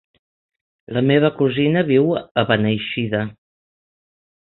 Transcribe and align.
La 0.97 1.03
meva 1.11 1.31
cosina 1.43 1.85
viu 1.91 2.09
a 2.25 2.47
Beneixida. 2.55 3.25